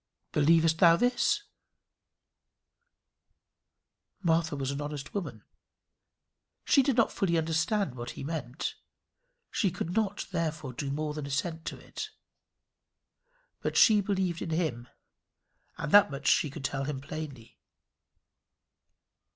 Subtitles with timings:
[0.31, 1.43] "Believest thou this?"
[4.23, 5.43] Martha was an honest woman.
[6.65, 8.73] She did not fully understand what he meant.
[9.51, 12.09] She could not, therefore, do more than assent to it.
[13.61, 14.87] But she believed in him,
[15.77, 17.59] and that much she could tell him plainly.